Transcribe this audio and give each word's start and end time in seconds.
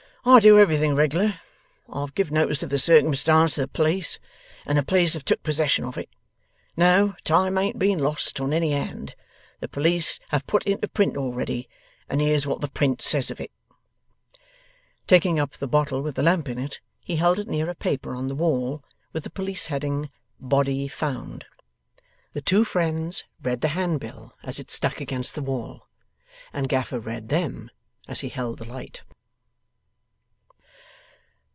I 0.23 0.39
do 0.39 0.59
everything 0.59 0.93
reg'lar. 0.93 1.39
I've 1.91 2.13
giv' 2.13 2.29
notice 2.31 2.61
of 2.61 2.69
the 2.69 2.75
circumstarnce 2.77 3.55
to 3.55 3.61
the 3.61 3.67
police, 3.67 4.19
and 4.67 4.77
the 4.77 4.83
police 4.83 5.13
have 5.13 5.25
took 5.25 5.41
possession 5.41 5.83
of 5.83 5.97
it. 5.97 6.09
No 6.77 7.15
time 7.23 7.57
ain't 7.57 7.79
been 7.79 7.97
lost, 7.97 8.39
on 8.39 8.53
any 8.53 8.69
hand. 8.71 9.15
The 9.61 9.67
police 9.67 10.19
have 10.27 10.45
put 10.45 10.63
into 10.67 10.87
print 10.87 11.17
already, 11.17 11.67
and 12.07 12.21
here's 12.21 12.45
what 12.45 12.61
the 12.61 12.67
print 12.67 13.01
says 13.01 13.31
of 13.31 13.41
it.' 13.41 13.49
Taking 15.07 15.39
up 15.39 15.53
the 15.53 15.65
bottle 15.65 16.03
with 16.03 16.13
the 16.13 16.21
lamp 16.21 16.47
in 16.47 16.59
it, 16.59 16.81
he 17.03 17.15
held 17.15 17.39
it 17.39 17.47
near 17.47 17.67
a 17.67 17.73
paper 17.73 18.13
on 18.13 18.27
the 18.27 18.35
wall, 18.35 18.83
with 19.13 19.23
the 19.23 19.31
police 19.31 19.67
heading, 19.69 20.11
BODY 20.39 20.87
FOUND. 20.87 21.45
The 22.33 22.41
two 22.41 22.63
friends 22.63 23.23
read 23.41 23.61
the 23.61 23.69
handbill 23.69 24.33
as 24.43 24.59
it 24.59 24.69
stuck 24.69 25.01
against 25.01 25.33
the 25.33 25.41
wall, 25.41 25.87
and 26.53 26.69
Gaffer 26.69 26.99
read 26.99 27.29
them 27.29 27.71
as 28.07 28.19
he 28.19 28.29
held 28.29 28.59
the 28.59 28.65
light. 28.69 29.01